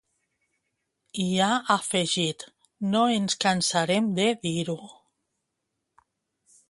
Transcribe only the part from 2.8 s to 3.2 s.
‘No